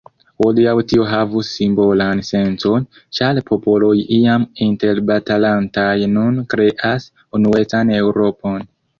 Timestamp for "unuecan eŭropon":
7.41-8.65